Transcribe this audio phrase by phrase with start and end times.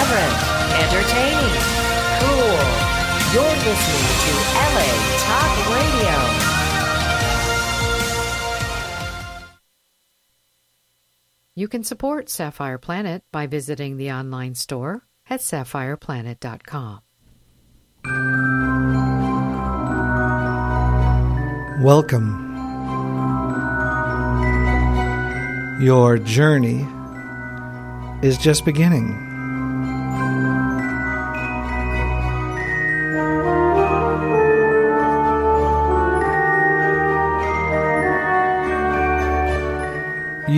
[0.00, 0.40] Irreverent,
[0.80, 1.60] entertaining,
[2.20, 2.56] cool.
[3.34, 4.88] You're listening to LA
[5.18, 6.16] Talk Radio.
[11.54, 17.02] You can support Sapphire Planet by visiting the online store at sapphireplanet.com.
[21.84, 22.46] Welcome.
[25.82, 26.86] Your journey
[28.26, 29.29] is just beginning.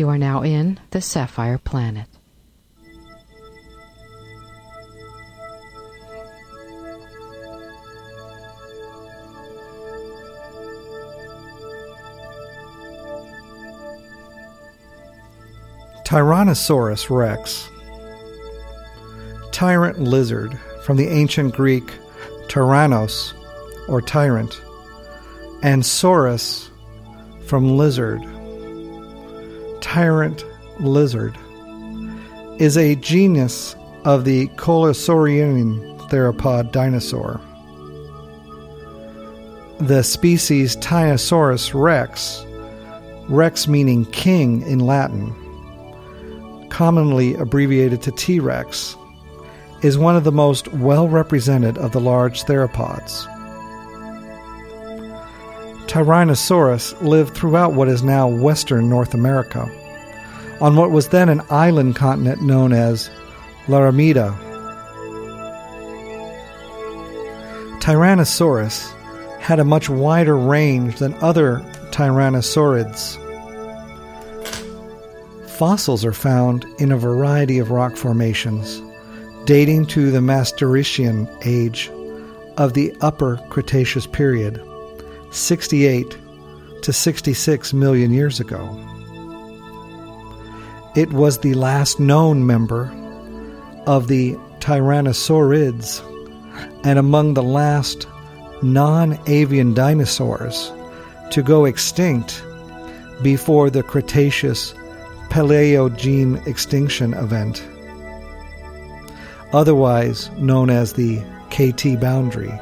[0.00, 2.08] You are now in the Sapphire Planet.
[16.06, 17.68] Tyrannosaurus rex.
[19.52, 21.92] Tyrant lizard from the ancient Greek
[22.48, 23.34] tyrannos,
[23.86, 24.62] or tyrant,
[25.62, 26.70] and saurus
[27.44, 28.22] from lizard.
[29.92, 30.44] Tyrant
[30.78, 31.36] lizard
[32.58, 33.74] is a genus
[34.04, 37.40] of the Coelurosaurian theropod dinosaur.
[39.80, 42.46] The species Tyrannosaurus rex,
[43.28, 45.34] rex meaning king in Latin,
[46.68, 48.94] commonly abbreviated to T Rex,
[49.82, 53.26] is one of the most well represented of the large theropods.
[55.88, 59.68] Tyrannosaurus lived throughout what is now western North America,
[60.60, 63.10] on what was then an island continent known as
[63.66, 64.36] Laramidia.
[67.80, 68.92] Tyrannosaurus
[69.40, 71.60] had a much wider range than other
[71.92, 73.16] tyrannosaurids.
[75.48, 78.82] Fossils are found in a variety of rock formations,
[79.44, 81.90] dating to the Maastrichtian age
[82.56, 84.62] of the Upper Cretaceous period,
[85.30, 86.16] 68
[86.82, 88.89] to 66 million years ago.
[90.96, 92.92] It was the last known member
[93.86, 96.02] of the Tyrannosaurids
[96.84, 98.08] and among the last
[98.60, 100.72] non avian dinosaurs
[101.30, 102.42] to go extinct
[103.22, 104.74] before the Cretaceous
[105.28, 107.64] Paleogene extinction event,
[109.52, 112.52] otherwise known as the KT boundary.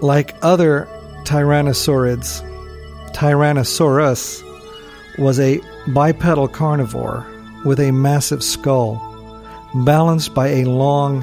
[0.00, 0.88] Like other
[1.24, 2.46] tyrannosaurids,
[3.12, 4.42] Tyrannosaurus
[5.18, 7.26] was a bipedal carnivore
[7.64, 8.96] with a massive skull,
[9.74, 11.22] balanced by a long,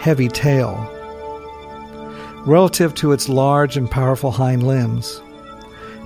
[0.00, 0.74] heavy tail.
[2.46, 5.20] Relative to its large and powerful hind limbs,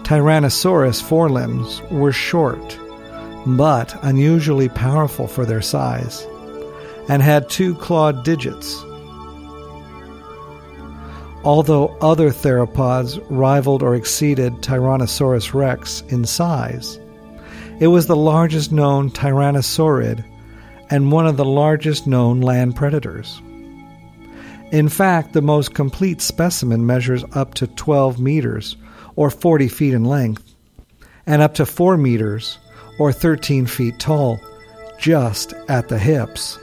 [0.03, 2.79] Tyrannosaurus forelimbs were short,
[3.47, 6.27] but unusually powerful for their size,
[7.09, 8.83] and had two clawed digits.
[11.43, 17.01] Although other theropods rivaled or exceeded Tyrannosaurus rex in size,
[17.81, 20.23] it was the largest known tyrannosaurid
[20.91, 23.41] and one of the largest known land predators.
[24.71, 28.77] In fact, the most complete specimen measures up to 12 meters
[29.17, 30.55] or 40 feet in length,
[31.27, 32.59] and up to 4 meters
[32.99, 34.39] or 13 feet tall,
[34.99, 36.59] just at the hips.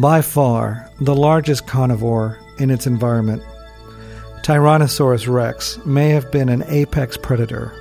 [0.00, 3.44] By far the largest carnivore in its environment,
[4.42, 7.72] Tyrannosaurus rex may have been an apex predator,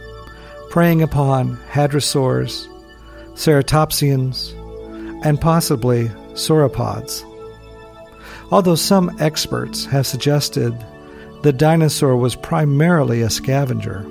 [0.69, 2.67] preying upon hadrosaurs,
[3.33, 4.53] ceratopsians,
[5.25, 7.23] and possibly sauropods.
[8.51, 10.77] Although some experts have suggested
[11.41, 14.05] the dinosaur was primarily a scavenger.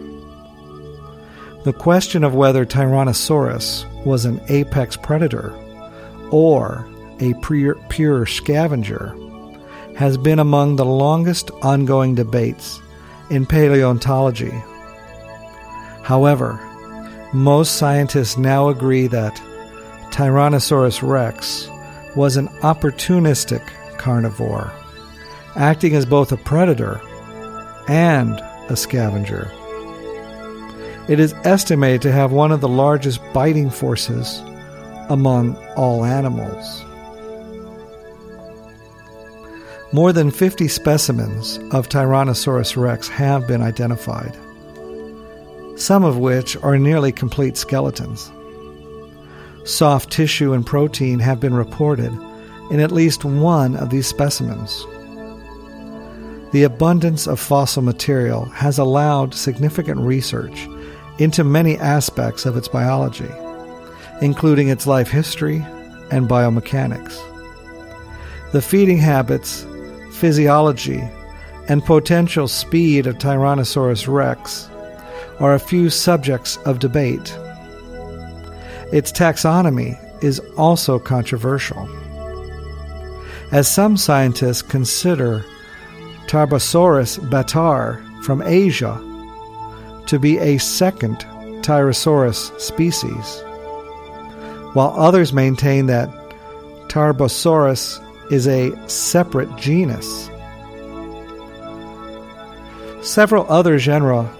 [1.63, 5.55] The question of whether Tyrannosaurus was an apex predator
[6.33, 6.85] or
[7.23, 9.17] a pure, pure scavenger,
[9.97, 12.81] has been among the longest ongoing debates
[13.31, 14.53] in paleontology.
[16.03, 16.59] However,
[17.33, 19.41] most scientists now agree that
[20.11, 21.69] Tyrannosaurus rex
[22.17, 23.65] was an opportunistic
[23.99, 24.73] carnivore,
[25.55, 27.01] acting as both a predator
[27.89, 29.51] and a scavenger.
[31.09, 34.41] It is estimated to have one of the largest biting forces
[35.09, 36.85] among all animals.
[39.95, 44.35] More than 50 specimens of Tyrannosaurus rex have been identified,
[45.79, 48.33] some of which are nearly complete skeletons.
[49.65, 52.11] Soft tissue and protein have been reported
[52.71, 54.87] in at least one of these specimens.
[56.53, 60.69] The abundance of fossil material has allowed significant research
[61.19, 63.31] into many aspects of its biology,
[64.23, 65.59] including its life history
[66.11, 67.21] and biomechanics.
[68.53, 69.67] The feeding habits,
[70.23, 71.03] physiology,
[71.67, 74.71] and potential speed of Tyrannosaurus rex
[75.41, 77.37] are a few subjects of debate.
[78.93, 81.89] Its taxonomy is also controversial
[83.51, 85.45] as some scientists consider
[86.29, 88.95] Tarbosaurus bataar from Asia
[90.07, 91.19] to be a second
[91.63, 93.43] Tyrannosaurus species,
[94.75, 96.09] while others maintain that
[96.87, 97.99] Tarbosaurus
[98.31, 100.31] is a separate genus.
[103.03, 104.31] Several other genera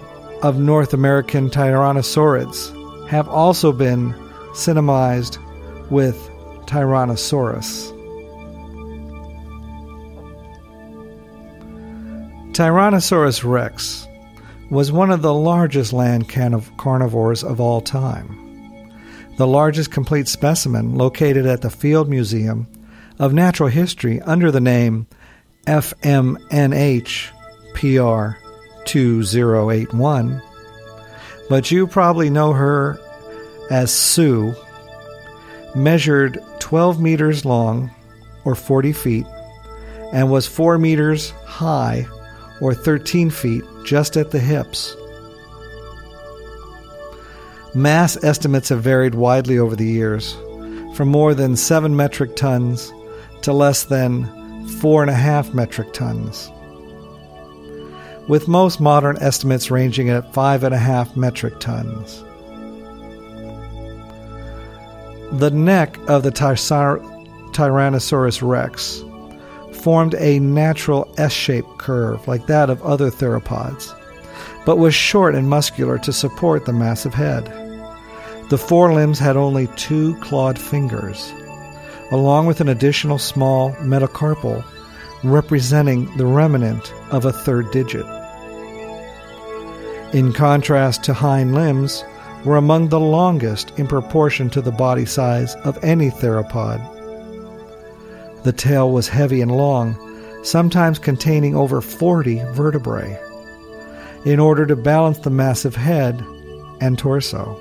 [0.41, 4.13] of North American tyrannosaurids have also been
[4.53, 5.37] synonymized
[5.89, 6.15] with
[6.65, 7.91] Tyrannosaurus.
[12.53, 14.07] Tyrannosaurus rex
[14.69, 18.39] was one of the largest land carnivores of all time.
[19.37, 22.67] The largest complete specimen located at the Field Museum
[23.23, 25.07] of Natural History under the name
[25.65, 27.29] FMNH
[27.73, 28.37] PR
[28.83, 30.41] 2081,
[31.47, 32.99] but you probably know her
[33.71, 34.53] as Sue,
[35.73, 37.89] measured 12 meters long
[38.43, 39.25] or 40 feet
[40.11, 42.05] and was 4 meters high
[42.59, 44.97] or 13 feet just at the hips.
[47.73, 50.33] Mass estimates have varied widely over the years,
[50.93, 52.91] from more than 7 metric tons
[53.43, 54.23] to less than
[54.81, 56.49] 4.5 metric tons,
[58.27, 62.23] with most modern estimates ranging at 5.5 metric tons.
[65.39, 69.03] The neck of the Tyrannosaurus rex
[69.83, 73.93] formed a natural S shaped curve like that of other theropods,
[74.65, 77.43] but was short and muscular to support the massive head.
[78.49, 81.33] The forelimbs had only two clawed fingers,
[82.13, 84.63] along with an additional small metacarpal
[85.23, 88.05] representing the remnant of a third digit.
[90.13, 92.03] In contrast to hind limbs,
[92.45, 96.79] were among the longest in proportion to the body size of any theropod.
[98.43, 99.97] The tail was heavy and long,
[100.43, 103.19] sometimes containing over 40 vertebrae,
[104.25, 106.23] in order to balance the massive head
[106.79, 107.59] and torso.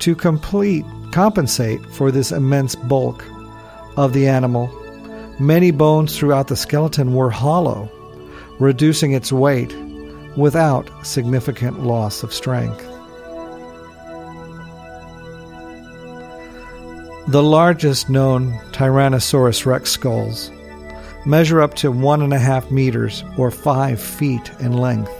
[0.00, 0.84] To complete
[1.16, 3.24] compensate for this immense bulk
[3.96, 4.66] of the animal,
[5.40, 7.90] many bones throughout the skeleton were hollow,
[8.58, 9.74] reducing its weight
[10.36, 12.84] without significant loss of strength.
[17.28, 20.50] The largest known Tyrannosaurus rex skulls
[21.24, 25.10] measure up to one and a half meters or five feet in length.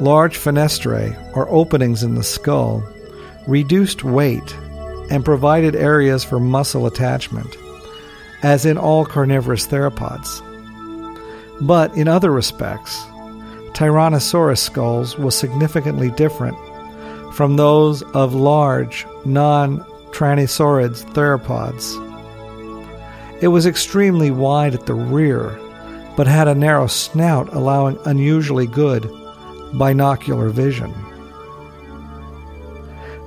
[0.00, 2.82] Large fenestrae, or openings in the skull,
[3.46, 4.54] reduced weight
[5.10, 7.56] and provided areas for muscle attachment,
[8.42, 10.40] as in all carnivorous theropods.
[11.60, 13.00] But in other respects,
[13.74, 16.56] Tyrannosaurus skulls was significantly different
[17.34, 19.80] from those of large, non
[20.12, 22.00] Tyrannosaurids theropods.
[23.42, 25.58] It was extremely wide at the rear,
[26.16, 29.10] but had a narrow snout allowing unusually good
[29.72, 30.94] binocular vision.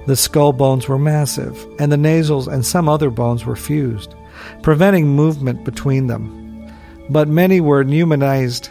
[0.08, 4.16] The skull bones were massive, and the nasals and some other bones were fused,
[4.64, 6.74] preventing movement between them.
[7.10, 8.70] But many were pneumatized,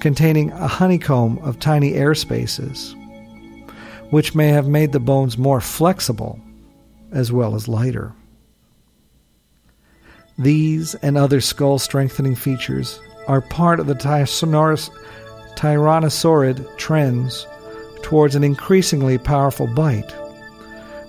[0.00, 2.96] containing a honeycomb of tiny air spaces
[4.12, 6.38] which may have made the bones more flexible
[7.12, 8.12] as well as lighter.
[10.38, 13.94] These and other skull strengthening features are part of the
[15.54, 17.46] Tyrannosaurid trends
[18.02, 20.12] towards an increasingly powerful bite,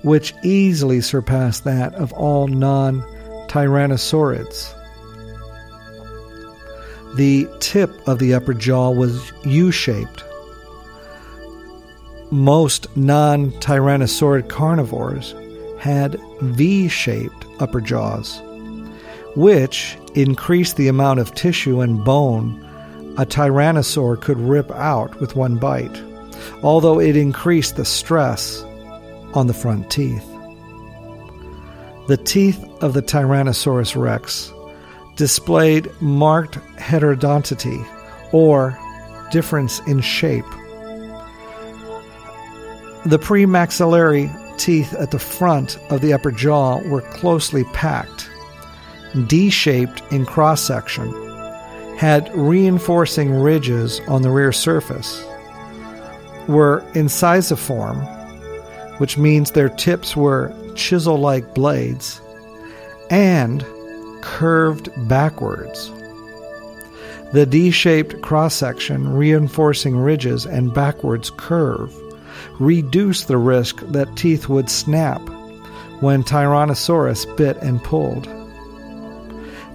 [0.04, 3.02] which easily surpassed that of all non
[3.48, 4.74] tyrannosaurids.
[7.16, 10.24] The tip of the upper jaw was U shaped.
[12.32, 15.36] Most non tyrannosaurid carnivores
[15.80, 18.42] had V shaped upper jaws,
[19.36, 22.60] which increased the amount of tissue and bone
[23.18, 26.02] a tyrannosaur could rip out with one bite,
[26.64, 28.66] although it increased the stress
[29.34, 30.28] on the front teeth.
[32.08, 34.52] The teeth of the Tyrannosaurus rex
[35.16, 37.86] displayed marked heterodontity
[38.34, 38.78] or
[39.32, 40.46] difference in shape.
[43.06, 48.30] The premaxillary teeth at the front of the upper jaw were closely packed,
[49.28, 51.12] D shaped in cross section,
[51.98, 55.24] had reinforcing ridges on the rear surface,
[56.48, 58.23] were incisiform,
[59.04, 62.22] which means their tips were chisel like blades,
[63.10, 63.62] and
[64.22, 65.92] curved backwards.
[67.34, 71.94] The D shaped cross section, reinforcing ridges, and backwards curve
[72.62, 75.20] reduced the risk that teeth would snap
[76.00, 78.24] when Tyrannosaurus bit and pulled.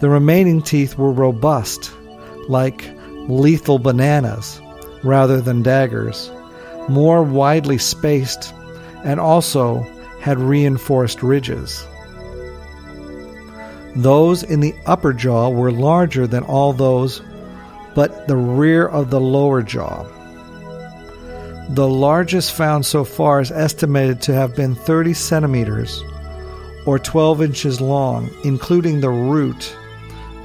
[0.01, 1.93] The remaining teeth were robust,
[2.49, 2.83] like
[3.29, 4.59] lethal bananas
[5.03, 6.31] rather than daggers,
[6.89, 8.55] more widely spaced,
[9.09, 9.81] and also
[10.21, 11.87] had reinforced ridges.
[13.97, 17.23] Those in the upper jaw were larger than all those
[17.95, 20.05] but the rear of the lower jaw.
[21.71, 26.03] The largest found so far is estimated to have been 30 centimeters
[26.85, 29.75] or 12 inches long, including the root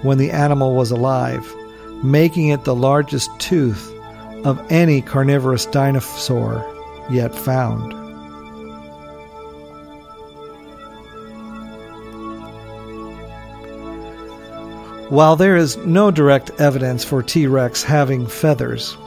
[0.03, 1.45] when the animal was alive,
[2.01, 3.93] making it the largest tooth
[4.45, 6.65] of any carnivorous dinosaur
[7.11, 8.02] yet found.
[15.13, 17.45] While there is no direct evidence for T.
[17.45, 18.97] rex having feathers,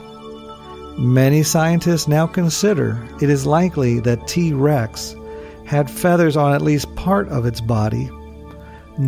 [0.97, 4.53] many scientists now consider it is likely that T.
[4.53, 5.17] rex
[5.65, 8.09] had feathers on at least part of its body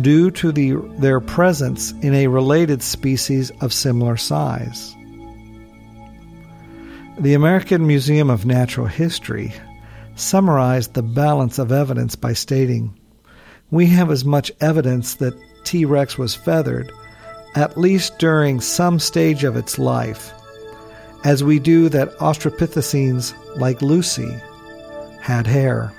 [0.01, 4.93] due to the, their presence in a related species of similar size.
[7.17, 9.53] The American Museum of Natural History
[10.17, 12.93] summarized the balance of evidence by stating
[13.71, 15.33] We have as much evidence that
[15.69, 15.85] T.
[15.85, 16.91] rex was feathered,
[17.53, 20.33] at least during some stage of its life,
[21.23, 24.35] as we do that Australopithecines like Lucy
[25.21, 25.93] had hair.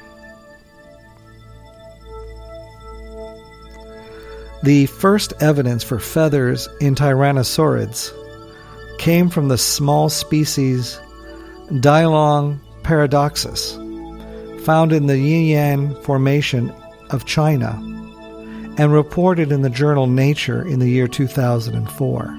[4.64, 8.12] The first evidence for feathers in tyrannosaurids
[8.98, 10.98] came from the small species
[11.68, 13.76] Dilong paradoxus,
[14.64, 16.74] found in the Yixian Formation
[17.10, 17.80] of China
[18.80, 22.38] and reported in the journal Nature in the year 2004.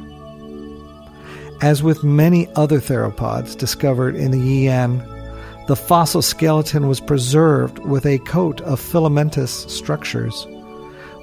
[1.62, 8.08] As with many other theropods discovered in the Yixian, the fossil skeleton was preserved with
[8.08, 10.48] a coat of filamentous structures,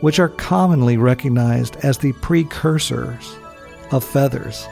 [0.03, 3.37] which are commonly recognized as the precursors
[3.91, 4.69] of feathers.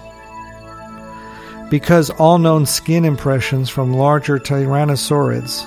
[1.71, 5.67] Because all known skin impressions from larger tyrannosaurids,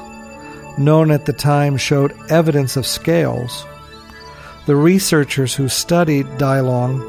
[0.80, 3.66] known at the time, showed evidence of scales,
[4.70, 7.02] the researchers who studied Dilong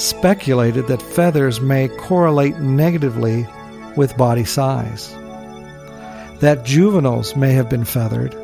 [0.00, 3.46] speculated that feathers may correlate negatively
[3.96, 5.12] with body size.
[6.40, 8.34] That juveniles may have been feathered,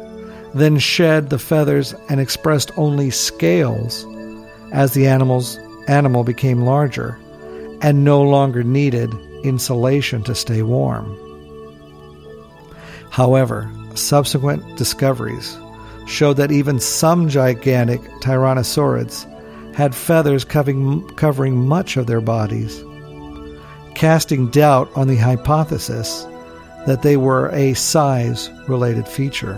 [0.55, 4.07] then shed the feathers and expressed only scales
[4.71, 7.19] as the animal's animal became larger
[7.83, 11.19] and no longer needed insulation to stay warm.
[13.11, 15.59] However, subsequent discoveries
[16.09, 19.27] showed that even some gigantic tyrannosaurids
[19.75, 22.83] had feathers covering, covering much of their bodies,
[23.95, 26.27] casting doubt on the hypothesis
[26.87, 29.55] that they were a size related feature.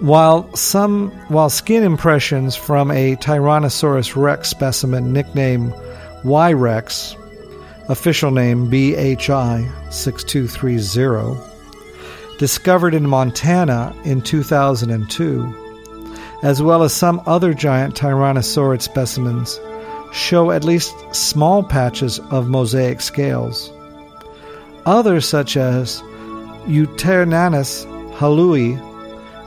[0.00, 5.74] While some while skin impressions from a Tyrannosaurus rex specimen nicknamed
[6.24, 6.52] Y.
[7.90, 11.36] official name BHI 6230,
[12.38, 15.54] discovered in Montana in 2002,
[16.44, 19.58] as well as some other giant Tyrannosaurid specimens,
[20.12, 23.72] show at least small patches of mosaic scales.
[24.86, 26.00] Others, such as
[26.66, 28.78] Yutyrannus huali,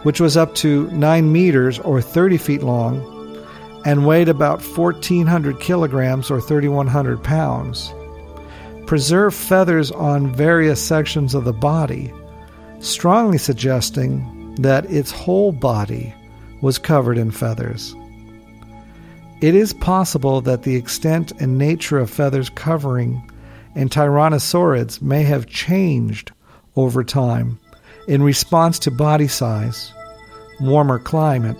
[0.04, 3.02] which was up to 9 meters or 30 feet long
[3.86, 7.94] and weighed about 1,400 kilograms or 3,100 pounds,
[8.86, 12.14] preserved feathers on various sections of the body,
[12.80, 16.14] strongly suggesting that its whole body
[16.62, 17.96] was covered in feathers.
[19.42, 23.30] It is possible that the extent and nature of feathers covering
[23.76, 26.32] in tyrannosaurids may have changed
[26.76, 27.60] over time
[28.08, 29.92] in response to body size,
[30.62, 31.58] warmer climate,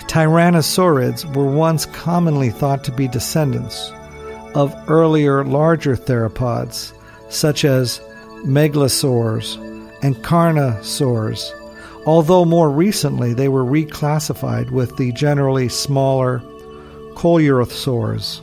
[0.01, 3.91] Tyrannosaurids were once commonly thought to be descendants
[4.55, 6.93] of earlier larger theropods,
[7.29, 7.99] such as
[8.43, 9.57] megalosaurs
[10.01, 11.51] and carnosaurs,
[12.05, 16.39] although more recently they were reclassified with the generally smaller
[17.15, 18.41] coelurosaurs.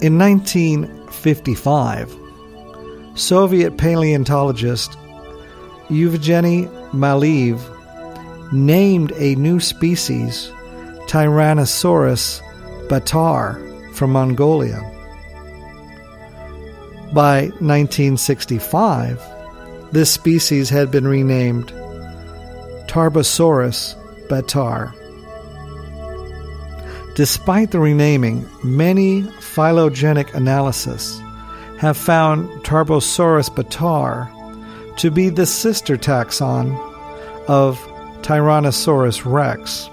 [0.00, 2.16] In 1955,
[3.16, 4.96] Soviet paleontologist
[5.88, 7.58] Evgeny Maleev
[8.52, 10.50] named a new species,
[11.06, 12.40] Tyrannosaurus
[12.88, 14.80] bataar, from Mongolia.
[17.12, 19.22] By 1965,
[19.92, 21.72] this species had been renamed
[22.86, 23.94] Tarbosaurus
[24.28, 24.94] bataar.
[27.14, 31.20] Despite the renaming, many phylogenetic analyses
[31.78, 34.28] have found Tarbosaurus bataar
[34.98, 36.76] to be the sister taxon
[37.48, 37.78] of
[38.28, 39.88] Tyrannosaurus rex,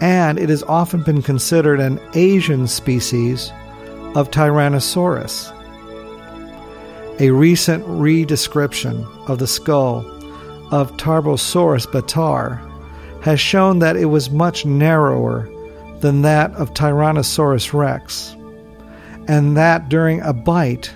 [0.00, 3.52] and it has often been considered an Asian species
[4.16, 5.52] of Tyrannosaurus.
[7.20, 9.98] A recent redescription of the skull
[10.72, 12.58] of Tarbosaurus bataar
[13.22, 15.48] has shown that it was much narrower
[16.00, 18.34] than that of Tyrannosaurus rex,
[19.28, 20.92] and that during a bite,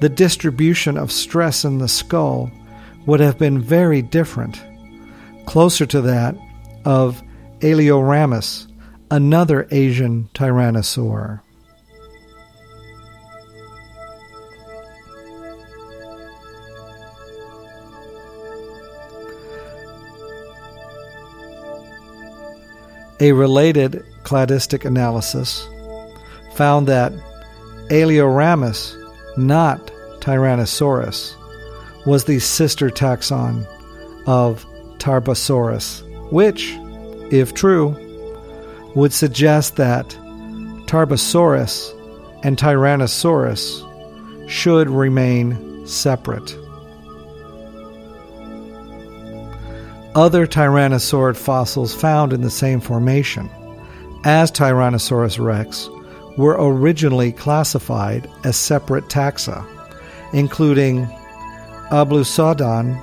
[0.00, 2.50] the distribution of stress in the skull
[3.06, 4.60] would have been very different
[5.46, 6.36] closer to that
[6.84, 7.22] of
[7.60, 8.66] Alioramus,
[9.10, 11.40] another Asian tyrannosaur.
[23.20, 25.68] A related cladistic analysis
[26.54, 27.12] found that
[27.90, 28.96] Alioramus,
[29.36, 29.86] not
[30.20, 31.36] Tyrannosaurus,
[32.06, 33.66] was the sister taxon
[34.26, 34.66] of
[35.04, 36.72] Tarbosaurus, which,
[37.30, 37.94] if true,
[38.94, 40.08] would suggest that
[40.86, 41.92] Tarbosaurus
[42.42, 46.56] and Tyrannosaurus should remain separate.
[50.14, 53.50] Other tyrannosaurid fossils found in the same formation
[54.24, 55.90] as Tyrannosaurus rex
[56.38, 59.66] were originally classified as separate taxa,
[60.32, 61.04] including
[61.90, 62.98] Aublysodon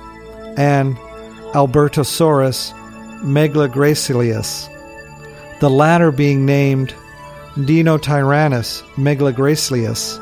[0.58, 0.98] and
[1.52, 2.72] Albertosaurus
[3.20, 4.68] megalogracilis,
[5.60, 6.94] the latter being named
[7.56, 10.18] Dinotyrannus megalogracilis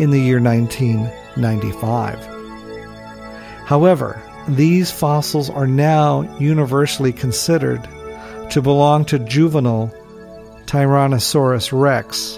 [0.00, 2.18] in the year 1995.
[3.66, 7.88] However, these fossils are now universally considered
[8.50, 9.94] to belong to juvenile
[10.66, 12.36] Tyrannosaurus rex.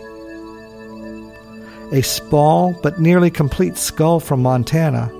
[1.90, 5.11] A small but nearly complete skull from Montana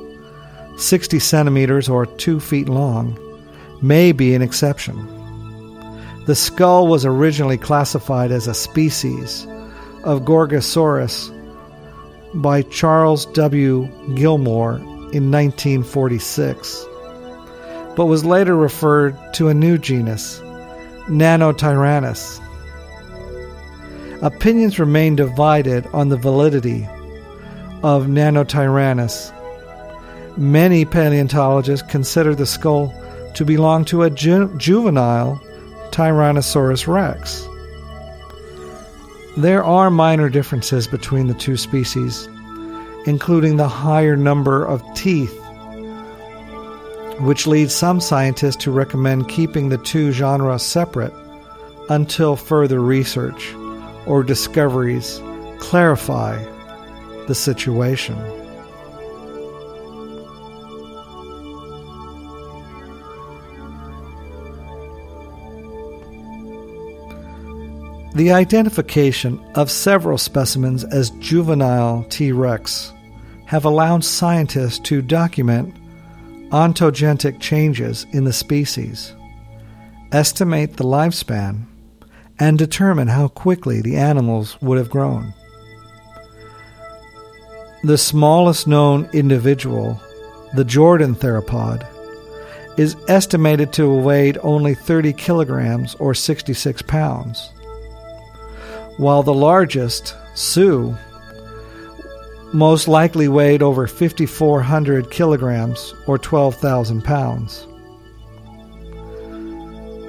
[0.77, 3.19] 60 centimeters or 2 feet long,
[3.83, 4.97] may be an exception.
[6.27, 9.47] The skull was originally classified as a species
[10.05, 11.33] of Gorgosaurus
[12.35, 13.87] by Charles W.
[14.15, 14.77] Gilmore
[15.13, 16.87] in 1946,
[17.95, 20.41] but was later referred to a new genus,
[21.09, 22.41] Nanotyrannus.
[24.23, 26.85] Opinions remain divided on the validity
[27.83, 29.33] of Nanotyrannus
[30.37, 32.93] Many paleontologists consider the skull
[33.35, 35.41] to belong to a ju- juvenile
[35.93, 37.49] Tyrannosaurus rex.
[39.39, 42.29] There are minor differences between the two species,
[43.07, 45.35] including the higher number of teeth,
[47.21, 51.15] which leads some scientists to recommend keeping the two genera separate
[51.89, 53.55] until further research
[54.07, 55.19] or discoveries
[55.61, 56.43] clarify
[57.27, 58.17] the situation.
[68.17, 72.33] The identification of several specimens as juvenile T.
[72.33, 72.95] rex
[73.45, 75.77] have allowed scientists to document
[76.49, 79.15] ontogenic changes in the species,
[80.13, 81.67] estimate the lifespan,
[82.39, 85.35] and determine how quickly the animals would have grown.
[87.85, 90.01] The smallest known individual,
[90.55, 91.87] the Jordan theropod,
[92.79, 97.51] is estimated to have weighed only 30 kilograms or 66 pounds
[98.97, 100.97] while the largest, Sue,
[102.53, 107.67] most likely weighed over 5,400 kilograms or 12,000 pounds.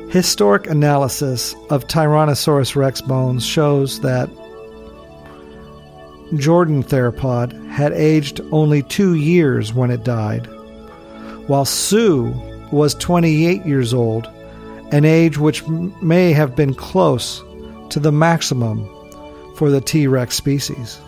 [0.09, 4.29] Histologic analysis of Tyrannosaurus rex bones shows that
[6.35, 10.45] Jordan theropod had aged only two years when it died,
[11.47, 12.33] while Sue
[12.71, 14.27] was 28 years old,
[14.91, 17.43] an age which may have been close
[17.91, 18.87] to the maximum
[19.55, 20.07] for the T.
[20.07, 20.99] rex species.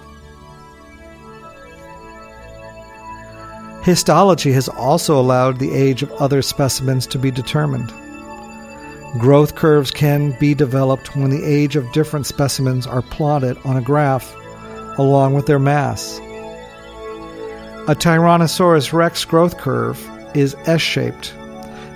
[3.84, 7.90] Histology has also allowed the age of other specimens to be determined.
[9.20, 13.82] Growth curves can be developed when the age of different specimens are plotted on a
[13.82, 14.36] graph
[15.00, 16.20] along with their mass.
[17.88, 19.98] A Tyrannosaurus rex growth curve
[20.36, 21.34] is S shaped,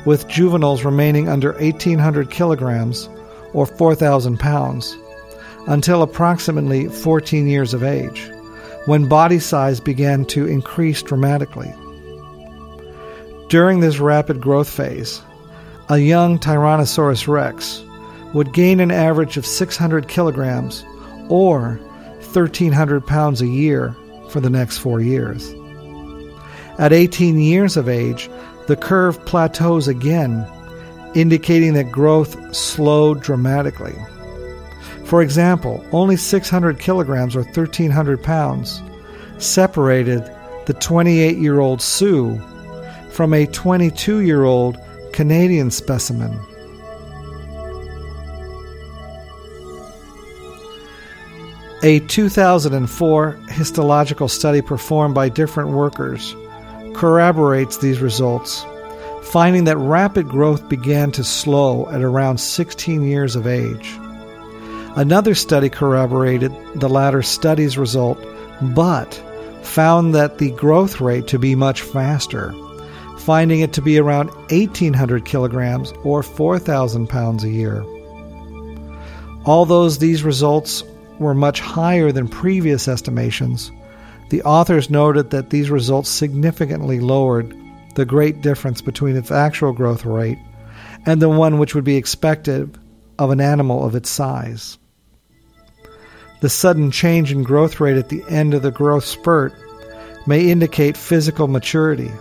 [0.05, 3.07] with juveniles remaining under 1800 kilograms
[3.53, 4.97] or 4,000 pounds,
[5.67, 8.29] until approximately 14 years of age,
[8.85, 11.73] when body size began to increase dramatically.
[13.47, 15.21] During this rapid growth phase,
[15.89, 17.83] a young Tyrannosaurus rex
[18.33, 20.83] would gain an average of 600 kilograms
[21.29, 21.79] or
[22.33, 23.95] 1,300 pounds a year
[24.29, 25.53] for the next four years.
[26.79, 28.29] At 18 years of age,
[28.67, 30.47] the curve plateaus again
[31.15, 33.95] indicating that growth slowed dramatically.
[35.05, 38.81] For example, only 600 kilograms or 1,300 pounds
[39.37, 40.23] separated
[40.65, 42.39] the 28 year old Sue
[43.09, 44.77] from a 22 year old
[45.11, 46.39] Canadian specimen.
[51.83, 56.33] A 2004 histological study performed by different workers
[56.95, 58.65] corroborates these results
[59.23, 63.97] finding that rapid growth began to slow at around 16 years of age.
[64.95, 68.17] Another study corroborated the latter study's result,
[68.61, 69.13] but
[69.63, 72.53] found that the growth rate to be much faster,
[73.17, 77.83] finding it to be around 1,800 kilograms or 4,000 pounds a year.
[79.45, 80.83] Although these results
[81.17, 83.71] were much higher than previous estimations,
[84.29, 87.55] the authors noted that these results significantly lowered
[87.95, 90.37] the great difference between its actual growth rate
[91.05, 92.77] and the one which would be expected
[93.19, 94.77] of an animal of its size.
[96.41, 99.53] The sudden change in growth rate at the end of the growth spurt
[100.25, 102.11] may indicate physical maturity,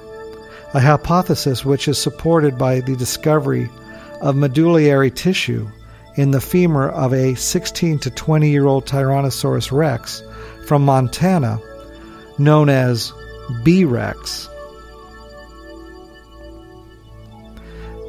[0.74, 3.68] a hypothesis which is supported by the discovery
[4.20, 5.68] of medullary tissue
[6.16, 10.22] in the femur of a 16 to 20 year old Tyrannosaurus rex
[10.66, 11.58] from Montana,
[12.38, 13.12] known as
[13.64, 13.84] B.
[13.84, 14.48] rex.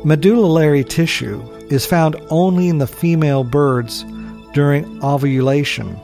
[0.05, 4.03] Medullary tissue is found only in the female birds
[4.53, 5.97] during ovulation,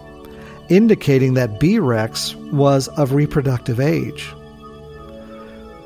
[0.69, 1.79] indicating that B.
[1.79, 4.33] rex was of reproductive age.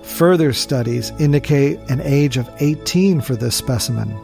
[0.04, 4.16] Further studies indicate an age of 18 for this specimen.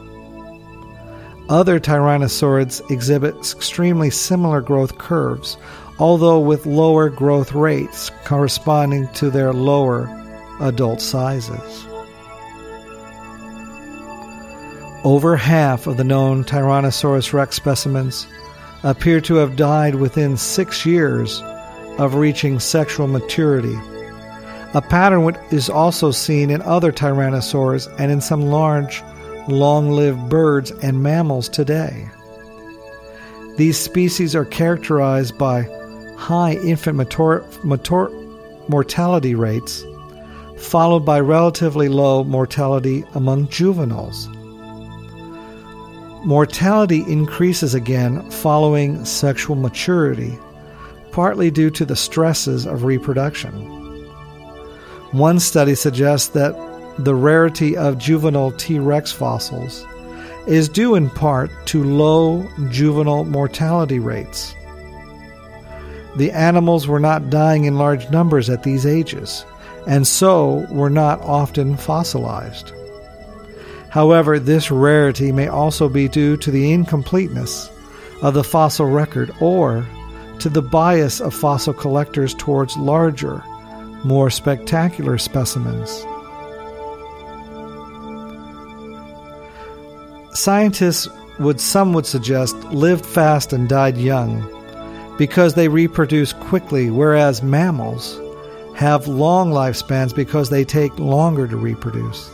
[1.50, 5.58] Other tyrannosaurids exhibit extremely similar growth curves,
[5.98, 10.08] although with lower growth rates corresponding to their lower
[10.62, 11.88] adult sizes.
[15.06, 18.28] Over half of the known Tyrannosaurus rex specimens
[18.84, 21.42] appear to have died within six years
[21.98, 23.76] of reaching sexual maturity.
[24.74, 29.02] A pattern is also seen in other tyrannosaurs and in some large,
[29.48, 32.10] long lived birds and mammals today.
[33.56, 35.64] These species are characterized by
[36.18, 38.12] high infant mator- mator-
[38.68, 39.84] mortality rates,
[40.58, 44.30] followed by relatively low mortality among juveniles.
[46.26, 50.38] Mortality increases again following sexual maturity,
[51.12, 53.54] partly due to the stresses of reproduction.
[55.12, 56.56] One study suggests that
[57.00, 58.80] the rarity of juvenile T.
[58.80, 59.86] rex fossils
[60.46, 64.54] is due in part to low juvenile mortality rates.
[66.18, 69.46] The animals were not dying in large numbers at these ages,
[69.88, 72.74] and so were not often fossilized.
[73.90, 77.70] However, this rarity may also be due to the incompleteness
[78.22, 79.88] of the fossil record or
[80.40, 83.44] to the bias of fossil collectors towards larger,
[84.04, 86.06] more spectacular specimens.
[90.34, 91.08] Scientists
[91.40, 94.48] would some would suggest lived fast and died young
[95.18, 98.22] because they reproduce quickly whereas mammals
[98.76, 102.30] have long lifespans because they take longer to reproduce.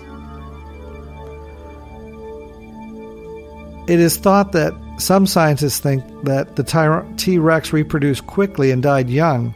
[3.88, 6.63] It is thought that some scientists think that the
[7.17, 9.54] T Rex reproduced quickly and died young,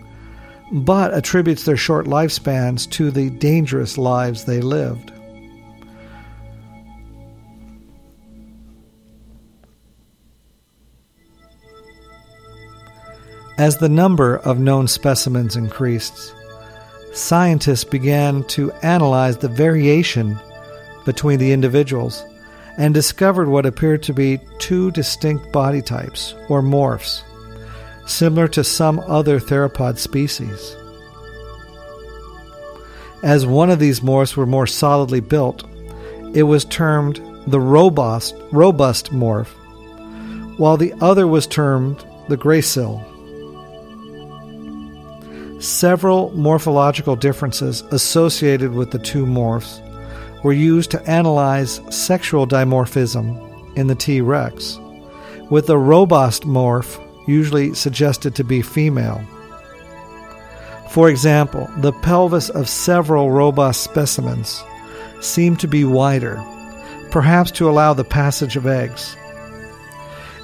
[0.71, 5.11] but attributes their short lifespans to the dangerous lives they lived.
[13.57, 16.35] As the number of known specimens increased,
[17.13, 20.39] scientists began to analyze the variation
[21.03, 22.23] between the individuals
[22.79, 27.23] and discovered what appeared to be two distinct body types, or morphs,
[28.07, 30.77] similar to some other theropod species.
[33.21, 35.65] As one of these morphs were more solidly built,
[36.33, 39.49] it was termed the robust, robust morph,
[40.57, 41.97] while the other was termed
[42.29, 43.03] the gracile.
[45.61, 49.85] Several morphological differences associated with the two morphs
[50.43, 54.21] were used to analyze sexual dimorphism in the T.
[54.21, 54.79] rex,
[55.49, 59.21] with the robust morph usually suggested to be female.
[60.89, 64.63] For example, the pelvis of several robust specimens
[65.21, 66.43] seemed to be wider,
[67.11, 69.15] perhaps to allow the passage of eggs.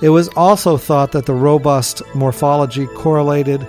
[0.02, 3.66] It was also thought that the robust morphology correlated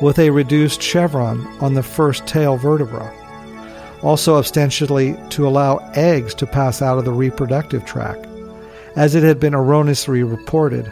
[0.00, 3.12] with a reduced chevron on the first tail vertebra
[4.02, 8.26] also ostensibly to allow eggs to pass out of the reproductive tract,
[8.96, 10.90] as it had been erroneously reported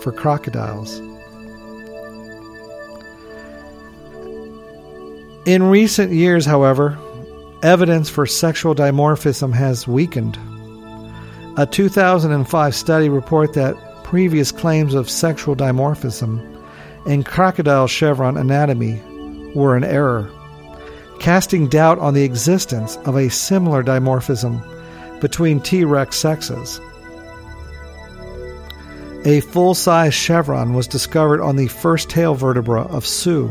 [0.00, 1.00] for crocodiles.
[5.46, 6.98] In recent years, however,
[7.62, 10.38] evidence for sexual dimorphism has weakened.
[11.56, 16.50] A 2005 study reported that previous claims of sexual dimorphism
[17.06, 19.02] in crocodile chevron anatomy
[19.54, 20.30] were an error
[21.20, 24.62] casting doubt on the existence of a similar dimorphism
[25.20, 25.84] between T.
[25.84, 26.80] rex sexes.
[29.24, 33.48] A full size chevron was discovered on the first tail vertebra of Sue,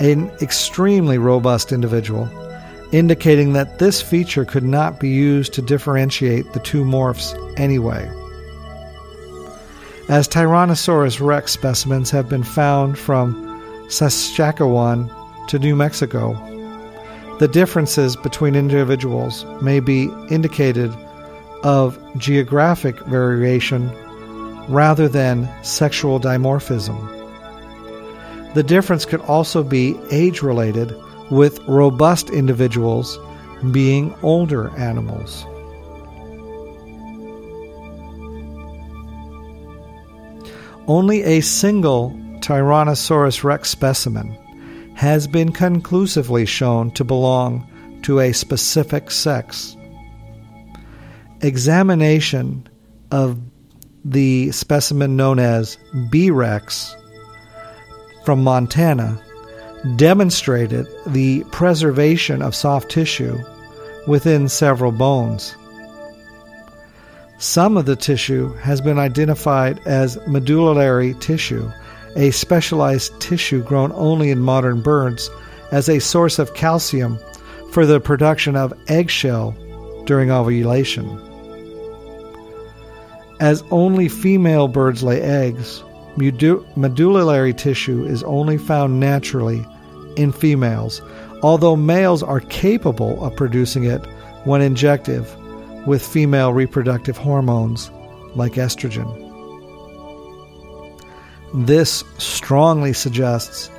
[0.00, 2.28] an extremely robust individual,
[2.92, 8.06] indicating that this feature could not be used to differentiate the two morphs anyway.
[10.10, 13.48] As Tyrannosaurus rex specimens have been found from
[13.88, 15.10] Saskatchewan
[15.48, 16.34] to New Mexico,
[17.42, 20.94] the differences between individuals may be indicated
[21.64, 23.90] of geographic variation
[24.68, 26.94] rather than sexual dimorphism.
[28.54, 30.94] The difference could also be age related,
[31.32, 33.18] with robust individuals
[33.72, 35.44] being older animals.
[40.86, 44.38] Only a single Tyrannosaurus rex specimen
[45.02, 47.66] has been conclusively shown to belong
[48.02, 49.76] to a specific sex.
[51.40, 52.64] Examination
[53.10, 53.36] of
[54.04, 55.76] the specimen known as
[56.08, 56.30] B.
[56.30, 56.94] rex
[58.24, 59.20] from Montana
[59.96, 63.36] demonstrated the preservation of soft tissue
[64.06, 65.56] within several bones.
[67.38, 71.72] Some of the tissue has been identified as medullary tissue
[72.16, 75.30] a specialized tissue grown only in modern birds,
[75.70, 77.18] as a source of calcium
[77.70, 79.56] for the production of eggshell
[80.04, 81.08] during ovulation.
[83.40, 85.82] As only female birds lay eggs,
[86.76, 89.66] medullary tissue is only found naturally
[90.16, 91.00] in females,
[91.42, 94.04] although males are capable of producing it
[94.44, 95.34] when injective
[95.86, 97.90] with female reproductive hormones
[98.34, 99.21] like estrogen.
[101.54, 103.70] This strongly suggests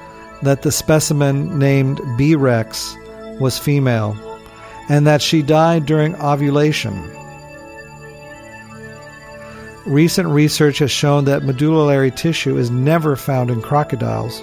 [0.44, 2.36] that the specimen named B.
[2.36, 2.96] rex
[3.40, 4.16] was female
[4.90, 6.94] and that she died during ovulation.
[9.86, 14.42] Recent research has shown that medullary tissue is never found in crocodiles,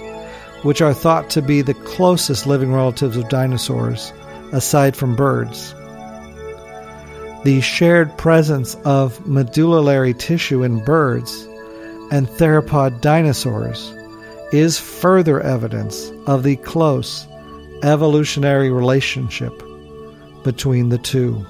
[0.63, 4.11] which are thought to be the closest living relatives of dinosaurs,
[4.51, 5.73] aside from birds.
[7.43, 11.47] The shared presence of medullary tissue in birds
[12.11, 13.93] and theropod dinosaurs
[14.51, 17.25] is further evidence of the close
[17.83, 19.63] evolutionary relationship
[20.43, 21.45] between the two.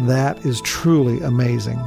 [0.00, 1.78] That is truly amazing.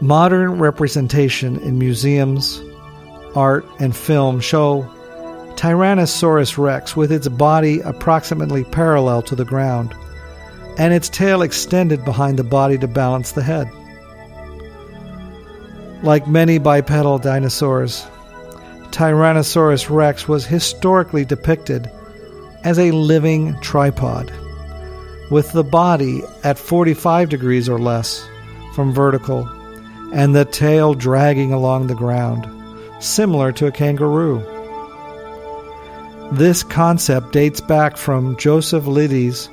[0.00, 2.62] Modern representation in museums,
[3.34, 4.82] art, and film show
[5.56, 9.94] Tyrannosaurus rex with its body approximately parallel to the ground
[10.78, 13.70] and its tail extended behind the body to balance the head.
[16.02, 18.06] Like many bipedal dinosaurs,
[18.90, 21.90] Tyrannosaurus rex was historically depicted
[22.64, 24.32] as a living tripod,
[25.30, 28.26] with the body at 45 degrees or less
[28.74, 29.48] from vertical
[30.12, 32.46] and the tail dragging along the ground,
[33.02, 34.40] similar to a kangaroo.
[36.32, 39.48] This concept dates back from Joseph Leidy's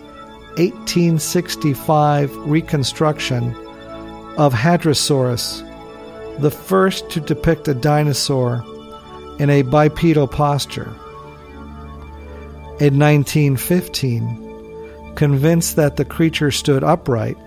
[0.58, 3.56] 1865 reconstruction
[4.38, 5.68] of Hadrosaurus,
[6.40, 8.64] the first to depict a dinosaur
[9.40, 10.94] in a bipedal posture.
[12.80, 17.38] In 1915, convinced that the creature stood upright,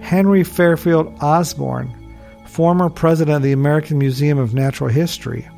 [0.00, 1.90] Henry Fairfield Osborn,
[2.46, 5.48] former president of the American Museum of Natural History,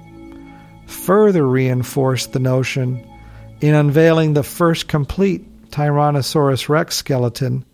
[0.86, 3.04] further reinforced the notion
[3.60, 7.64] in unveiling the first complete Tyrannosaurus rex skeleton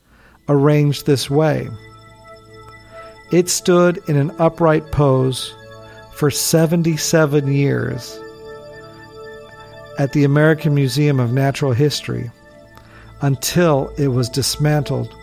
[0.49, 1.69] arranged this way.
[3.31, 5.55] It stood in an upright pose
[6.13, 8.19] for 77 years
[9.99, 12.31] at the American Museum of Natural History
[13.21, 15.15] until it was dismantled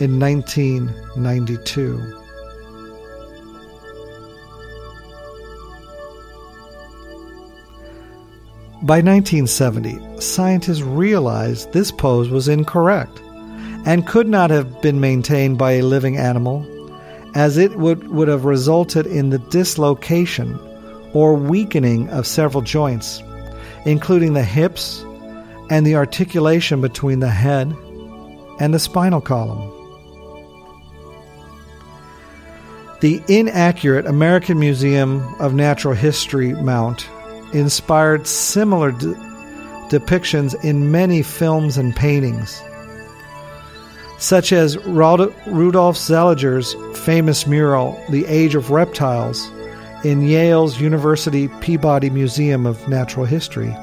[0.00, 2.15] in 1992.
[8.82, 13.22] By 1970, scientists realized this pose was incorrect
[13.86, 16.66] and could not have been maintained by a living animal,
[17.34, 20.58] as it would, would have resulted in the dislocation
[21.14, 23.22] or weakening of several joints,
[23.86, 25.02] including the hips
[25.70, 27.74] and the articulation between the head
[28.60, 29.72] and the spinal column.
[33.00, 37.08] The inaccurate American Museum of Natural History mount
[37.52, 39.14] inspired similar de-
[39.88, 42.62] depictions in many films and paintings,
[44.18, 49.50] such as Rudolf Zallinger's famous mural, The Age of Reptiles,
[50.04, 53.74] in Yale's University Peabody Museum of Natural History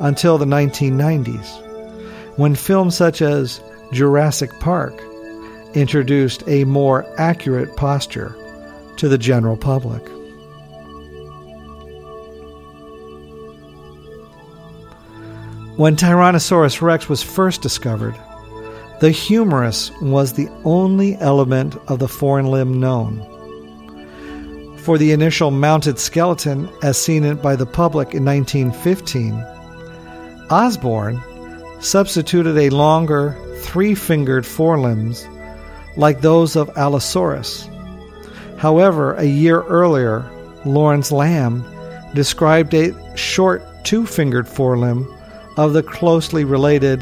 [0.00, 3.60] until the 1990s, when films such as
[3.92, 4.94] Jurassic Park
[5.74, 8.34] introduced a more accurate posture
[8.96, 10.02] to the general public.
[15.76, 18.14] When Tyrannosaurus rex was first discovered,
[19.00, 23.18] the humerus was the only element of the forelimb known.
[24.78, 29.34] For the initial mounted skeleton, as seen by the public in 1915,
[30.48, 31.20] Osborn
[31.80, 35.26] substituted a longer, three fingered forelimbs
[35.96, 37.68] like those of Allosaurus.
[38.58, 40.24] However, a year earlier,
[40.64, 41.64] Lawrence Lambe
[42.14, 45.10] described a short two fingered forelimb
[45.56, 47.00] of the closely related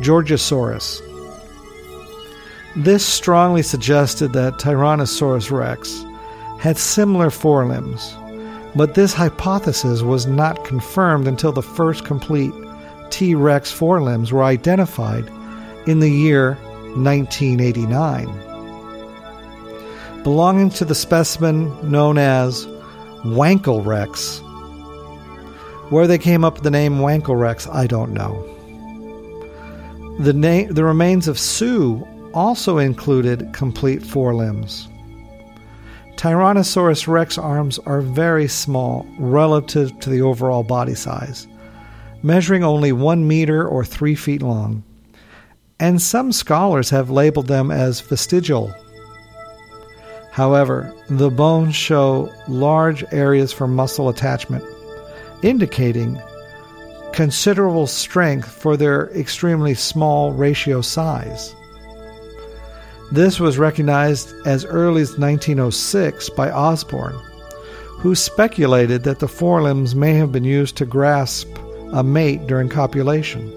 [0.00, 1.00] Gorgosaurus.
[2.76, 6.04] This strongly suggested that Tyrannosaurus rex
[6.58, 8.16] had similar forelimbs,
[8.74, 12.52] but this hypothesis was not confirmed until the first complete
[13.10, 15.30] T Rex forelimbs were identified
[15.86, 16.54] in the year
[16.96, 18.26] 1989.
[20.24, 22.66] Belonging to the specimen known as
[23.24, 24.40] Wankel Rex,
[25.90, 28.42] where they came up with the name Wankelrex, I don't know.
[30.20, 34.88] The, na- the remains of Sue also included complete forelimbs.
[36.16, 41.46] Tyrannosaurus rex arms are very small relative to the overall body size,
[42.22, 44.82] measuring only one meter or three feet long,
[45.80, 48.72] and some scholars have labeled them as vestigial.
[50.30, 54.64] However, the bones show large areas for muscle attachment,
[55.42, 56.20] indicating
[57.12, 61.54] considerable strength for their extremely small ratio size.
[63.12, 67.14] This was recognized as early as 1906 by Osborn,
[68.00, 71.48] who speculated that the forelimbs may have been used to grasp
[71.92, 73.52] a mate during copulation.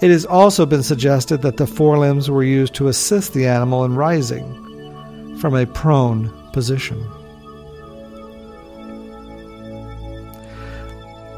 [0.00, 3.96] It has also been suggested that the forelimbs were used to assist the animal in
[3.96, 7.04] rising from a prone position.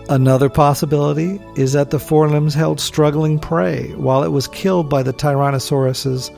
[0.09, 5.13] Another possibility is that the forelimbs held struggling prey while it was killed by the
[5.13, 6.31] Tyrannosaurus's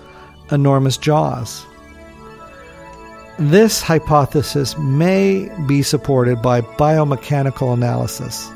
[0.50, 1.66] enormous jaws.
[3.38, 8.48] This hypothesis may be supported by biomechanical analysis.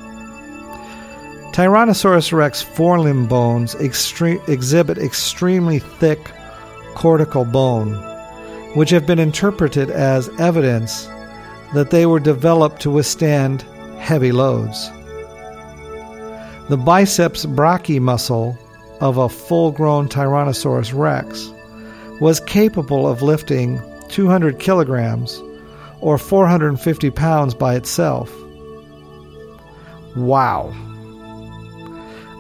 [1.53, 6.31] Tyrannosaurus rex forelimb bones extre- exhibit extremely thick
[6.95, 7.93] cortical bone,
[8.75, 11.05] which have been interpreted as evidence
[11.75, 13.61] that they were developed to withstand
[13.99, 14.91] heavy loads.
[16.69, 18.57] The biceps brachii muscle
[19.01, 21.53] of a full grown Tyrannosaurus rex
[22.21, 25.43] was capable of lifting 200 kilograms
[26.01, 28.33] or 450 pounds by itself.
[30.15, 30.73] Wow.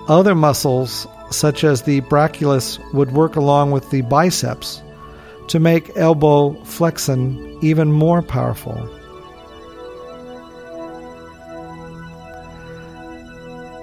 [0.08, 4.82] Other muscles, such as the brachialis, would work along with the biceps
[5.48, 8.88] to make elbow flexion even more powerful.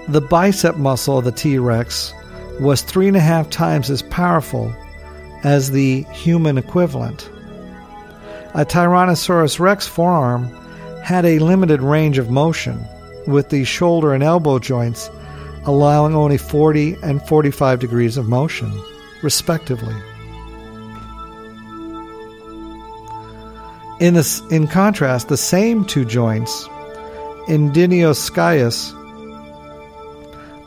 [0.09, 2.13] The bicep muscle of the T Rex
[2.59, 4.75] was three and a half times as powerful
[5.43, 7.29] as the human equivalent.
[8.55, 10.45] A Tyrannosaurus rex forearm
[11.03, 12.83] had a limited range of motion,
[13.27, 15.11] with the shoulder and elbow joints
[15.65, 18.71] allowing only 40 and 45 degrees of motion,
[19.21, 19.93] respectively.
[23.99, 26.67] In, this, in contrast, the same two joints,
[27.47, 28.95] in Deinonychus,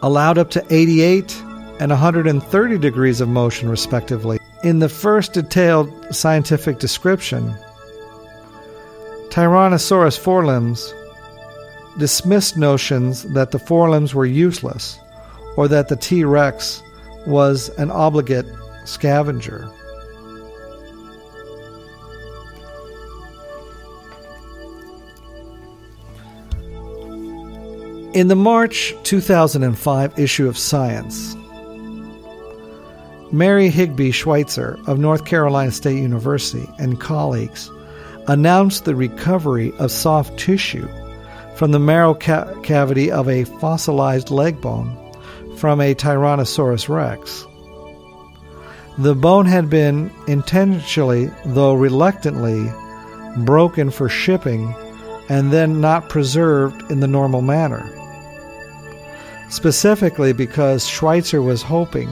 [0.03, 1.34] allowed up to 88
[1.80, 4.38] and 130 degrees of motion, respectively.
[4.62, 7.55] In the first detailed scientific description,
[9.30, 10.94] Tyrannosaurus forelimbs
[11.98, 14.98] dismissed notions that the forelimbs were useless
[15.57, 16.82] or that the T Rex
[17.26, 18.46] was an obligate
[18.84, 19.70] scavenger.
[28.14, 31.34] In the March 2005 issue of Science,
[33.32, 37.70] Mary Higby Schweitzer of North Carolina State University and colleagues
[38.28, 40.86] announced the recovery of soft tissue
[41.54, 44.94] from the marrow ca- cavity of a fossilized leg bone
[45.56, 47.46] from a Tyrannosaurus rex.
[48.98, 52.70] The bone had been intentionally, though reluctantly,
[53.46, 54.74] broken for shipping
[55.30, 57.90] and then not preserved in the normal manner.
[59.53, 62.09] Specifically because Schweitzer was hoping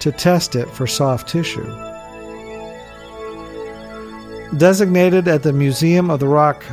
[0.00, 1.64] to test it for soft tissue.
[4.56, 6.64] Designated at the Museum of the Rock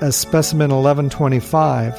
[0.00, 1.92] as specimen 1125,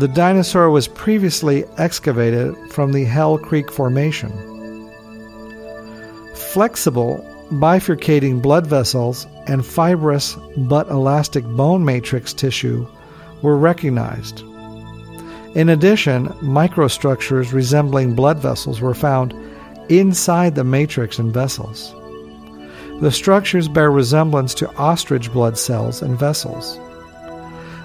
[0.00, 4.32] the dinosaur was previously excavated from the Hell Creek Formation.
[6.34, 12.86] Flexible, bifurcating blood vessels and fibrous but elastic bone matrix tissue
[13.42, 14.44] were recognized.
[15.54, 19.34] In addition, microstructures resembling blood vessels were found
[19.90, 21.94] inside the matrix and vessels.
[23.00, 26.78] The structures bear resemblance to ostrich blood cells and vessels.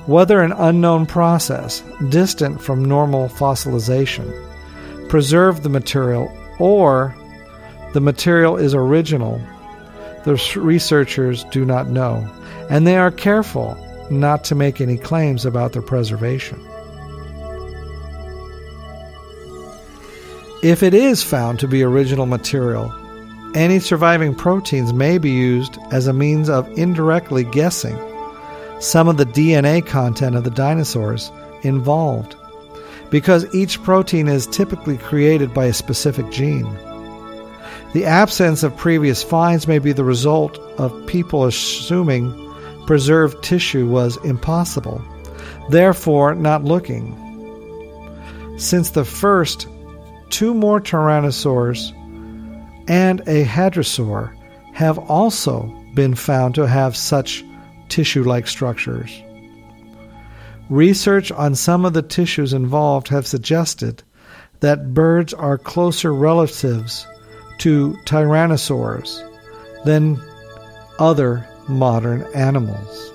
[0.05, 4.31] Whether an unknown process, distant from normal fossilization,
[5.09, 7.13] preserved the material or
[7.93, 9.41] the material is original,
[10.23, 12.25] the researchers do not know,
[12.69, 13.77] and they are careful
[14.09, 16.65] not to make any claims about their preservation.
[20.63, 22.91] If it is found to be original material,
[23.53, 27.95] any surviving proteins may be used as a means of indirectly guessing
[28.79, 31.31] some of the DNA content of the dinosaurs
[31.61, 32.35] involved,
[33.11, 36.67] because each protein is typically created by a specific gene.
[37.93, 42.33] The absence of previous finds may be the result of people assuming
[42.87, 45.03] preserved tissue was impossible,
[45.69, 47.15] therefore not looking.
[48.57, 49.67] Since the first,
[50.29, 51.93] two more tyrannosaurs
[52.89, 54.33] and a hadrosaur
[54.73, 55.63] have also
[55.95, 57.43] been found to have such
[57.89, 59.23] tissue like structures.
[60.69, 64.03] Research on some of the tissues involved have suggested
[64.59, 67.07] that birds are closer relatives
[67.59, 69.23] to tyrannosaurs
[69.85, 70.21] than
[70.99, 73.13] other modern animals.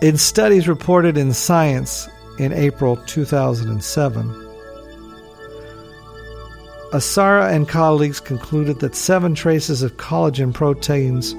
[0.00, 4.28] In studies reported in Science in April 2007,
[6.92, 11.34] Asara and colleagues concluded that seven traces of collagen proteins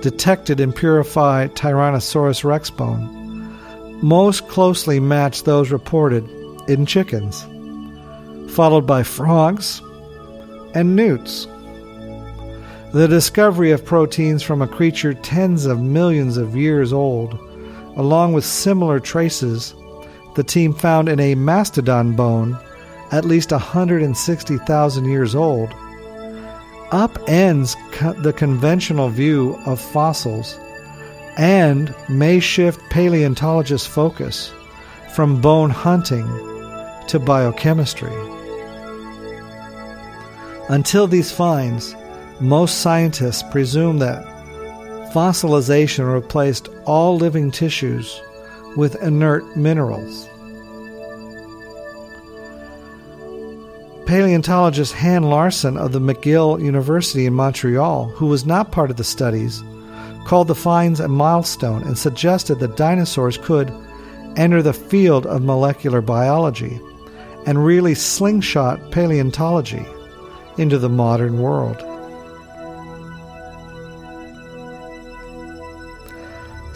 [0.00, 3.14] detected in purified Tyrannosaurus rex bone
[4.02, 6.26] most closely matched those reported
[6.66, 7.42] in chickens,
[8.54, 9.82] followed by frogs
[10.74, 11.46] and newts.
[12.94, 17.38] The discovery of proteins from a creature tens of millions of years old,
[17.98, 19.74] along with similar traces
[20.34, 22.56] the team found in a mastodon bone
[23.10, 25.70] at least 160,000 years old,
[26.90, 30.58] upends co- the conventional view of fossils
[31.36, 34.52] and may shift paleontologists' focus
[35.14, 36.26] from bone hunting
[37.06, 38.12] to biochemistry.
[40.68, 41.94] Until these finds,
[42.40, 44.24] most scientists presume that
[45.12, 48.20] fossilization replaced all living tissues
[48.76, 50.28] with inert minerals.
[54.06, 59.04] Paleontologist Han Larsson of the McGill University in Montreal, who was not part of the
[59.04, 59.62] studies,
[60.26, 63.72] called the finds a milestone and suggested that dinosaurs could
[64.36, 66.80] enter the field of molecular biology
[67.46, 69.84] and really slingshot paleontology
[70.56, 71.82] into the modern world.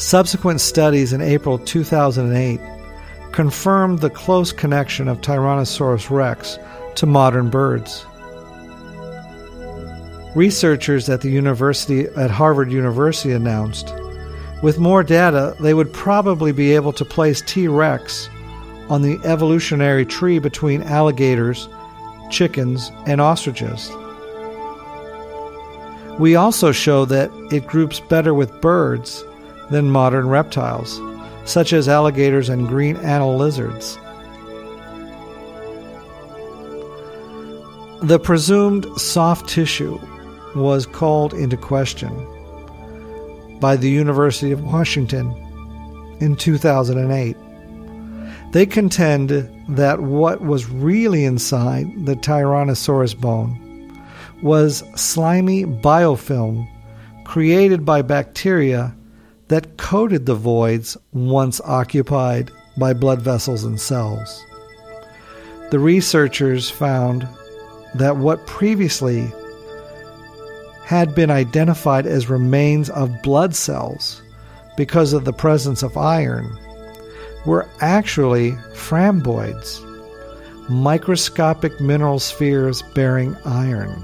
[0.03, 2.61] Subsequent studies in April 2008
[3.31, 6.59] confirmed the close connection of Tyrannosaurus rex
[6.97, 8.05] to modern birds.
[10.35, 13.95] Researchers at the university at Harvard University announced
[14.61, 17.69] with more data they would probably be able to place T.
[17.69, 18.29] rex
[18.91, 21.69] on the evolutionary tree between alligators,
[22.29, 23.89] chickens, and ostriches.
[26.19, 29.25] We also show that it groups better with birds
[29.73, 31.01] than modern reptiles,
[31.45, 33.99] such as alligators and green anole lizards.
[38.03, 39.99] The presumed soft tissue
[40.55, 42.11] was called into question
[43.61, 45.31] by the University of Washington
[46.21, 47.37] in 2008.
[48.53, 49.31] They contend
[49.77, 53.59] that what was really inside the Tyrannosaurus bone
[54.43, 56.69] was slimy biofilm
[57.25, 58.95] created by bacteria
[59.53, 64.43] that coated the voids once occupied by blood vessels and cells.
[65.71, 67.29] The researchers found
[67.95, 69.31] that what previously
[70.87, 74.23] had been identified as remains of blood cells
[74.79, 76.59] because of the presence of iron
[77.45, 79.87] were actually framboids,
[80.71, 84.03] microscopic mineral spheres bearing iron.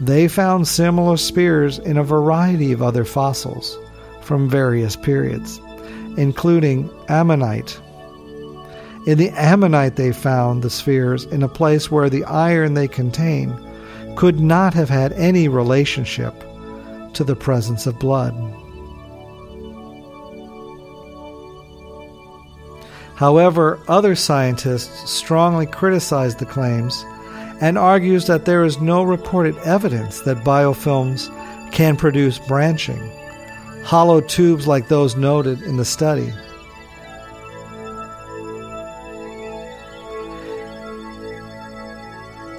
[0.00, 3.78] They found similar spheres in a variety of other fossils
[4.28, 5.60] from various periods,
[6.16, 7.80] including ammonite,
[9.08, 13.54] in the ammonite, they found the spheres in a place where the iron they contain
[14.16, 16.34] could not have had any relationship
[17.14, 18.34] to the presence of blood.
[23.14, 27.02] However, other scientists strongly criticize the claims
[27.62, 31.30] and argues that there is no reported evidence that biofilms
[31.72, 33.10] can produce branching,
[33.88, 36.30] hollow tubes like those noted in the study.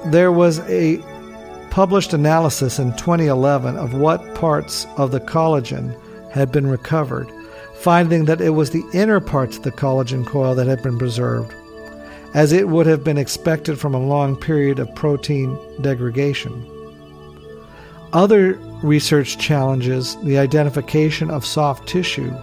[0.08, 0.98] There was a
[1.70, 5.96] published analysis in 2011 of what parts of the collagen
[6.32, 7.30] had been recovered,
[7.76, 11.54] finding that it was the inner parts of the collagen coil that had been preserved,
[12.34, 16.66] as it would have been expected from a long period of protein degradation.
[18.14, 22.34] Other research challenges the identification of soft tissue,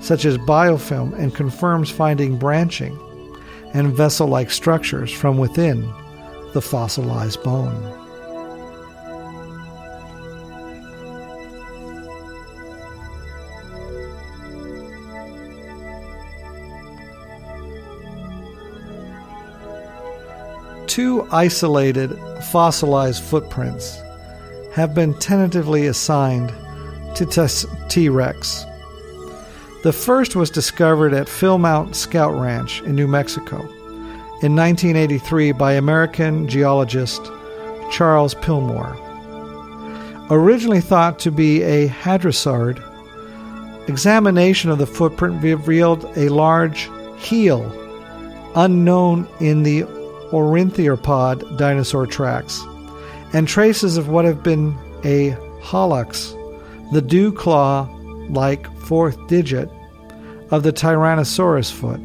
[0.00, 2.98] such as biofilm, and confirms finding branching
[3.74, 5.82] and vessel like structures from within
[6.52, 7.92] the fossilized bone.
[20.86, 22.18] Two isolated
[22.50, 24.00] fossilized footprints
[24.76, 26.52] have been tentatively assigned
[27.14, 27.24] to
[27.88, 28.10] T.
[28.10, 28.66] rex.
[29.82, 33.56] The first was discovered at Philmont Scout Ranch in New Mexico
[34.42, 37.24] in 1983 by American geologist
[37.90, 38.94] Charles Pillmore.
[40.28, 42.78] Originally thought to be a hadrosaur,
[43.88, 47.64] examination of the footprint revealed a large heel
[48.56, 49.84] unknown in the
[50.32, 52.62] ornithopod dinosaur tracks,
[53.36, 54.74] and traces of what have been
[55.04, 56.32] a hallux,
[56.90, 57.82] the dew claw
[58.30, 59.68] like fourth digit
[60.50, 62.00] of the Tyrannosaurus foot.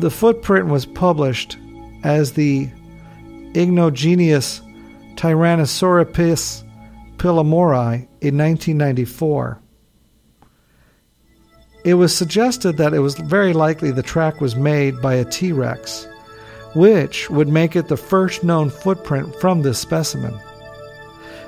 [0.00, 1.58] The footprint was published
[2.04, 2.70] as the
[3.52, 4.62] ichnogenus
[5.16, 6.64] Tyrannosauripus
[7.18, 9.60] pillmorei in 1994.
[11.84, 15.52] it was suggested that it was very likely the track was made by a T
[15.52, 16.08] Rex,
[16.76, 20.38] which would make it the first known footprint from this specimen.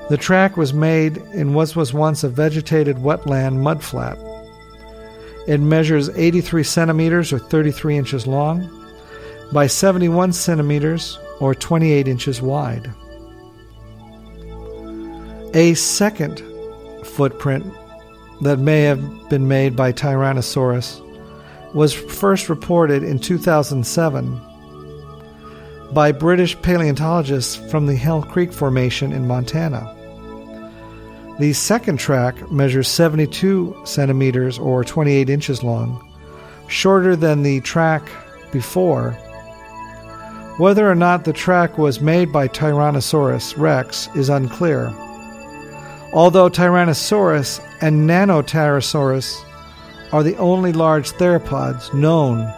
[0.08, 4.16] The track was made in what was once a vegetated wetland mudflat.
[5.46, 8.70] It measures 83 centimeters or 33 inches long
[9.52, 12.90] by 71 centimeters or 28 inches wide.
[15.52, 16.42] A second
[17.04, 17.66] footprint
[18.40, 21.04] that may have been made by Tyrannosaurus
[21.74, 24.40] was first reported in 2007
[25.92, 29.94] by British paleontologists from the Hell Creek Formation in Montana.
[31.38, 36.04] The second track measures 72 centimeters or 28 inches long,
[36.68, 38.08] shorter than the track
[38.52, 39.12] before.
[40.58, 44.88] Whether or not the track was made by Tyrannosaurus rex is unclear.
[46.12, 49.44] Although Tyrannosaurus and Nanotyrannosaurus
[50.12, 52.52] are the only large theropods known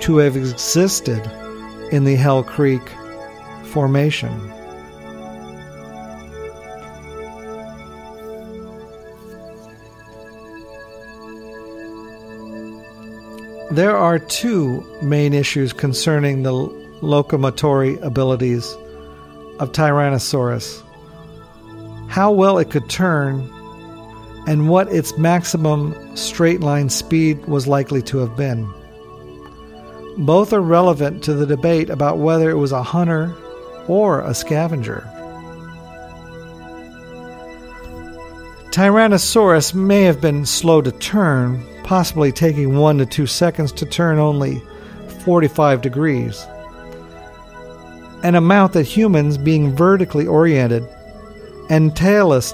[0.00, 1.22] to have existed
[1.92, 2.82] in the Hell Creek
[3.64, 4.32] Formation.
[13.70, 18.72] There are two main issues concerning the locomotory abilities
[19.58, 20.84] of Tyrannosaurus
[22.14, 23.40] how well it could turn,
[24.46, 28.72] and what its maximum straight line speed was likely to have been.
[30.16, 33.34] Both are relevant to the debate about whether it was a hunter
[33.88, 35.08] or a scavenger.
[38.70, 44.18] Tyrannosaurus may have been slow to turn, possibly taking one to two seconds to turn
[44.18, 44.62] only
[45.24, 46.46] 45 degrees.
[48.22, 50.88] An amount that humans, being vertically oriented
[51.70, 52.52] and tailless,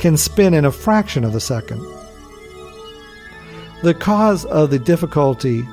[0.00, 1.80] can spin in a fraction of a second.
[3.82, 5.64] The cause of the difficulty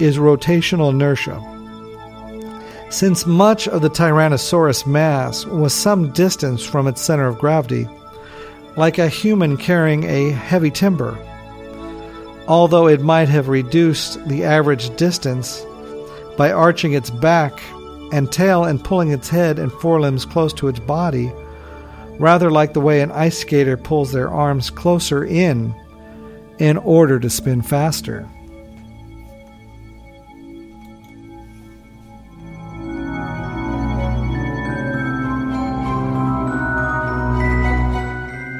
[0.00, 1.40] is rotational inertia.
[2.90, 7.88] Since much of the Tyrannosaurus mass was some distance from its center of gravity,
[8.76, 11.16] like a human carrying a heavy timber,
[12.48, 15.64] although it might have reduced the average distance
[16.36, 17.62] by arching its back
[18.12, 21.30] and tail and pulling its head and forelimbs close to its body,
[22.18, 25.74] rather like the way an ice skater pulls their arms closer in
[26.58, 28.28] in order to spin faster.